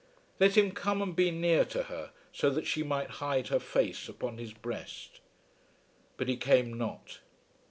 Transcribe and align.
Let 0.39 0.57
him 0.57 0.71
come 0.71 0.99
and 1.03 1.15
be 1.15 1.29
near 1.29 1.63
to 1.65 1.83
her, 1.83 2.09
so 2.33 2.49
that 2.49 2.65
she 2.65 2.81
might 2.81 3.11
hide 3.21 3.49
her 3.49 3.59
face 3.59 4.09
upon 4.09 4.39
his 4.39 4.51
breast. 4.51 5.19
But 6.17 6.27
he 6.27 6.37
came 6.37 6.73
not. 6.73 7.19